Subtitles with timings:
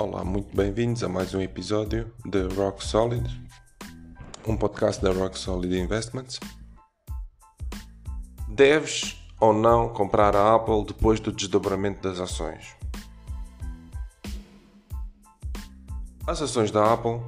[0.00, 3.28] Olá, muito bem-vindos a mais um episódio de Rock Solid,
[4.46, 6.40] um podcast da Rock Solid Investments.
[8.48, 12.74] Deves ou não comprar a Apple depois do desdobramento das ações?
[16.26, 17.20] As ações da Apple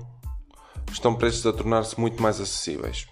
[0.91, 3.07] estão prestes a tornar-se muito mais acessíveis.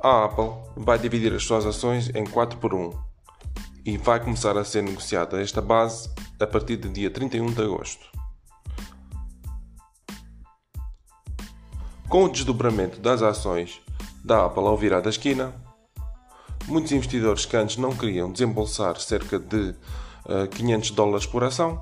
[0.00, 2.92] A Apple vai dividir as suas ações em 4 por 1
[3.84, 6.08] e vai começar a ser negociada esta base
[6.40, 8.06] a partir do dia 31 de agosto.
[12.08, 13.80] Com o desdobramento das ações
[14.24, 15.54] da Apple ao virar da esquina,
[16.66, 19.74] muitos investidores que antes não queriam desembolsar cerca de uh,
[20.28, 21.80] eh, 500 dólares por ação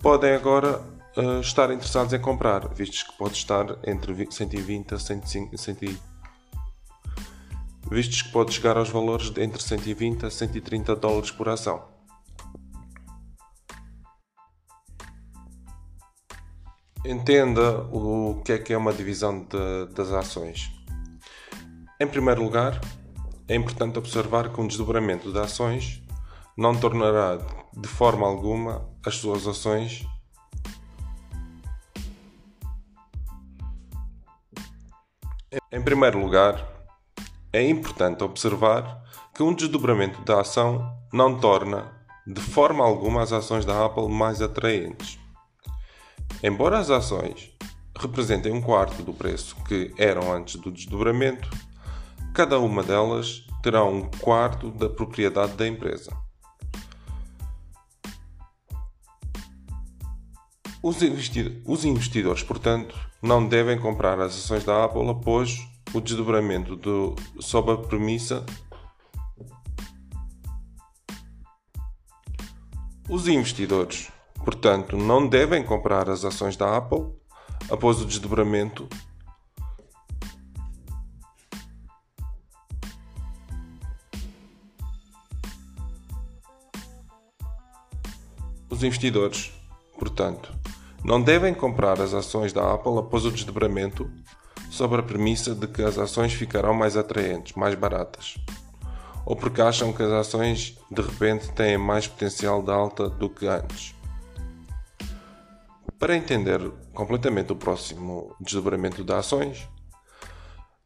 [0.00, 0.80] podem agora
[1.16, 5.98] uh, estar interessados em comprar, vistos que pode estar entre 120 a 105, 100
[7.90, 11.99] vistos que pode chegar aos valores de entre 120 a 130 dólares por ação.
[17.10, 20.70] Entenda o que é que é uma divisão de, das ações.
[21.98, 22.80] Em primeiro lugar,
[23.48, 26.00] é importante observar que um desdobramento de ações
[26.56, 27.36] não tornará
[27.76, 30.06] de forma alguma as suas ações
[35.72, 36.64] Em primeiro lugar,
[37.52, 39.02] é importante observar
[39.34, 41.90] que um desdobramento da ação não torna,
[42.24, 45.18] de forma alguma, as ações da Apple mais atraentes.
[46.42, 47.50] Embora as ações
[47.98, 51.50] representem um quarto do preço que eram antes do desdobramento,
[52.34, 56.10] cada uma delas terá um quarto da propriedade da empresa.
[60.82, 61.02] Os,
[61.84, 65.58] investidores, portanto, não devem comprar as ações da Apple após
[65.92, 68.46] o desdobramento do, sob a premissa
[73.10, 74.08] Os investidores,
[74.44, 77.06] portanto, não devem comprar as ações da Apple
[77.70, 78.88] após o desdobramento
[88.80, 89.52] Os investidores,
[89.98, 90.50] portanto,
[91.04, 94.10] não devem comprar as ações da Apple após o desdobramento
[94.70, 98.38] sobre a premissa de que as ações ficarão mais atraentes, mais baratas,
[99.26, 103.46] ou porque acham que as ações de repente têm mais potencial de alta do que
[103.46, 103.94] antes.
[106.00, 106.58] Para entender
[106.94, 109.68] completamente o próximo desdobramento de ações,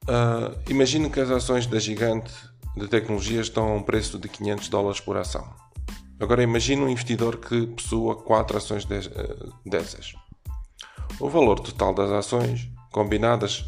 [0.08, 2.32] uh, imagine que as ações da gigante
[2.76, 5.48] de tecnologia estão a um preço de 500 dólares por ação.
[6.18, 10.14] Agora imagine um investidor que possua 4 ações ah, dessas.
[11.20, 13.64] O valor total das ações combinadas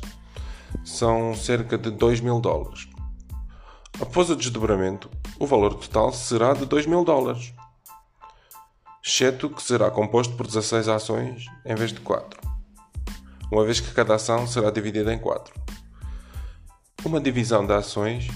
[0.85, 2.89] são cerca de 2 mil dólares.
[4.01, 5.09] Após o desdobramento,
[5.39, 7.55] o valor total será de 2 mil dólares,
[9.07, 12.41] exceto que será composto por 16 ações em vez de 4,
[13.53, 15.55] uma vez que cada ação será dividida em 4.
[17.05, 18.27] Uma divisão de ações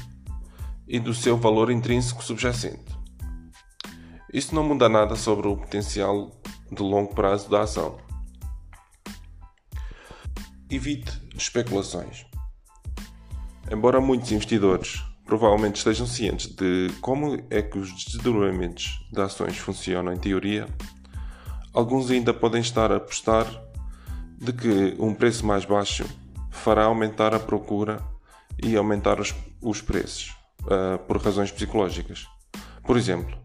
[0.87, 2.97] e do seu valor intrínseco subjacente.
[4.33, 6.31] Isso não muda nada sobre o potencial
[6.71, 7.99] de longo prazo da ação.
[10.71, 12.25] Evite especulações.
[13.69, 20.13] Embora muitos investidores provavelmente estejam cientes de como é que os desdobramentos de ações funcionam
[20.13, 20.67] em teoria,
[21.73, 23.47] alguns ainda podem estar a apostar
[24.37, 26.05] de que um preço mais baixo
[26.51, 28.03] fará aumentar a procura
[28.61, 29.33] e aumentar os,
[29.63, 32.27] os preços uh, por razões psicológicas.
[32.83, 33.39] Por exemplo,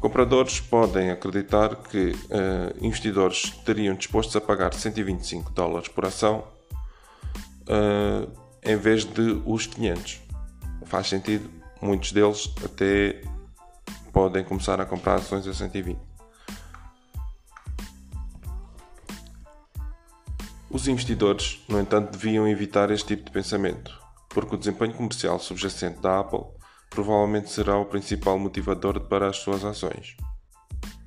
[0.00, 6.44] Compradores podem acreditar que uh, investidores estariam dispostos a pagar 125 dólares por ação
[7.68, 8.30] uh,
[8.64, 10.27] em vez de os 500.
[10.88, 11.50] Faz sentido,
[11.82, 13.20] muitos deles até
[14.10, 15.98] podem começar a comprar ações a 120.
[20.70, 23.98] Os investidores, no entanto, deviam evitar este tipo de pensamento,
[24.30, 26.44] porque o desempenho comercial subjacente da Apple
[26.88, 30.16] provavelmente será o principal motivador para as suas ações.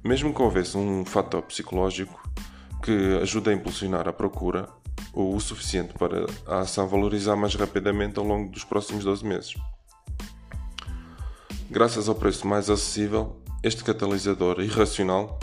[0.03, 2.21] Mesmo que houvesse um fator psicológico
[2.83, 4.69] que ajude a impulsionar a procura,
[5.13, 9.53] ou o suficiente para a ação valorizar mais rapidamente ao longo dos próximos 12 meses.
[11.69, 15.39] Graças ao preço mais acessível, este catalisador irracional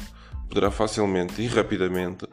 [0.49, 2.27] poderá facilmente e rapidamente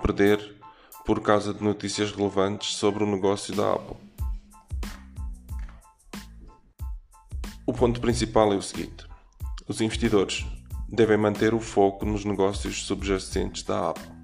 [0.00, 0.56] perder
[1.04, 3.96] por causa de notícias relevantes sobre o negócio da Apple.
[7.66, 9.06] O ponto principal é o seguinte:
[9.68, 10.44] os investidores
[10.88, 14.19] devem manter o foco nos negócios subjacentes da Apple,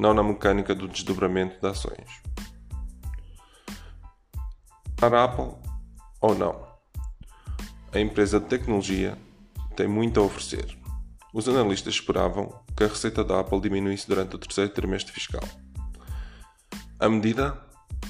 [0.00, 2.22] não na mecânica do desdobramento de ações.
[5.02, 5.52] A Apple
[6.22, 6.66] ou não,
[7.92, 9.18] a empresa de tecnologia
[9.76, 10.78] tem muito a oferecer.
[11.34, 15.44] Os analistas esperavam que a receita da Apple diminuísse durante o terceiro trimestre fiscal,
[16.98, 17.60] à medida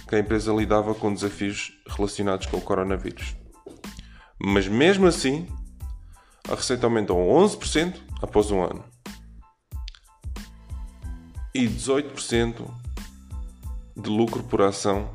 [0.08, 3.34] que a empresa lidava com desafios relacionados com o coronavírus.
[4.40, 5.48] Mas mesmo assim,
[6.48, 8.84] a receita aumentou 11% após um ano
[11.60, 12.70] e 18%
[13.94, 15.14] de lucro por ação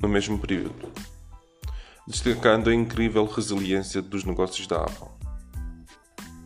[0.00, 0.90] no mesmo período,
[2.06, 5.08] destacando a incrível resiliência dos negócios da Apple.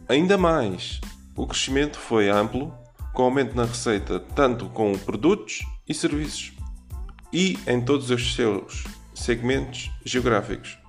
[0.08, 1.00] Ainda mais,
[1.36, 2.74] o crescimento foi amplo,
[3.14, 6.52] com aumento na receita tanto com produtos e serviços
[7.32, 8.82] e em todos os seus
[9.14, 10.81] segmentos geográficos.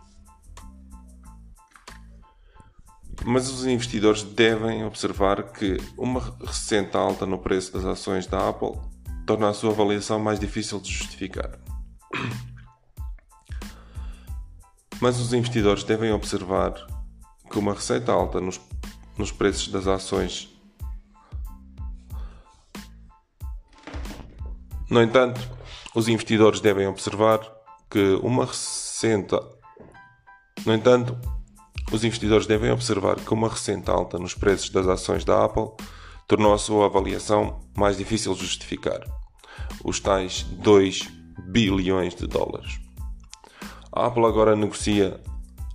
[3.26, 8.78] Mas os investidores devem observar que uma recente alta no preço das ações da Apple
[9.26, 11.58] torna a sua avaliação mais difícil de justificar.
[15.00, 16.74] Mas os investidores devem observar
[17.50, 18.60] que uma receita alta nos,
[19.18, 20.50] nos preços das ações.
[24.90, 25.40] No entanto,
[25.96, 27.40] os investidores devem observar
[27.90, 29.36] que uma recente.
[30.66, 31.18] No entanto,
[31.92, 35.72] os investidores devem observar que uma recente alta nos preços das ações da Apple
[36.28, 39.02] tornou a sua avaliação mais difícil de justificar.
[39.84, 41.10] Os tais 2
[41.48, 42.80] bilhões de dólares.
[43.92, 45.20] A Apple agora negocia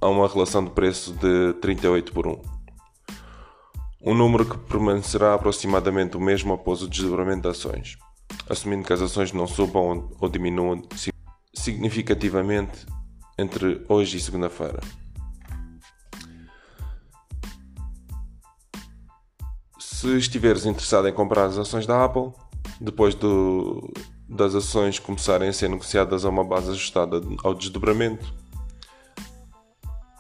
[0.01, 2.41] a uma relação de preço de 38 por 1.
[4.03, 7.99] Um número que permanecerá aproximadamente o mesmo após o desdobramento de ações,
[8.49, 10.83] assumindo que as ações não subam ou diminuam
[11.53, 12.87] significativamente
[13.39, 14.81] entre hoje e segunda-feira.
[20.01, 22.31] Se estiveres interessado em comprar as ações da Apple,
[22.81, 23.93] depois do,
[24.29, 28.33] das ações começarem a ser negociadas a uma base ajustada ao desdobramento,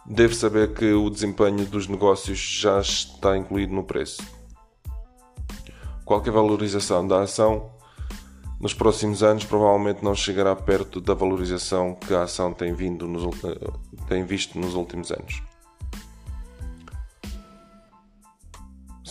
[0.05, 4.21] deve saber que o desempenho dos negócios já está incluído no preço.
[6.05, 7.71] Qualquer valorização da ação
[8.61, 13.23] nos próximos anos provavelmente não chegará perto da valorização que a ação tem, vindo nos,
[13.45, 13.71] eh,
[14.09, 15.41] tem visto nos últimos anos.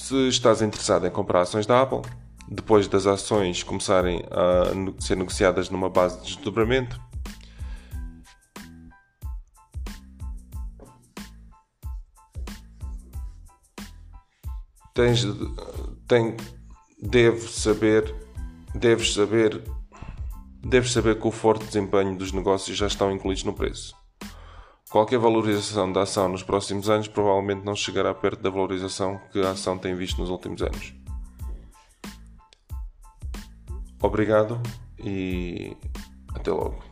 [0.08, 2.00] Se estás interessado em comprar ações da Apple,
[2.48, 6.98] depois das ações começarem a ser negociadas numa base de desdobramento,
[14.94, 15.26] tens,
[16.08, 16.38] tem,
[17.04, 18.16] deve saber,
[18.74, 19.62] deves saber,
[20.64, 23.94] deves saber que o forte desempenho dos negócios já estão incluídos no preço.
[24.90, 29.52] Qualquer valorização da ação nos próximos anos provavelmente não chegará perto da valorização que a
[29.52, 30.94] ação tem visto nos últimos anos.
[34.02, 34.62] Obrigado
[34.98, 35.76] e
[36.34, 36.87] até logo.